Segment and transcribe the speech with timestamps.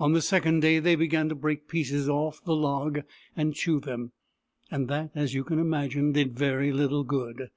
[0.00, 3.02] On the second day they began to break pieces off the log
[3.36, 4.10] and chew them,
[4.72, 7.48] and that, as you can imagine, did very little good.